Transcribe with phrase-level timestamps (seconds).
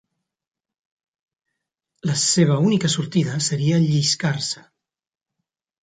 [2.11, 4.69] La seva única sortida seria lliscar-se.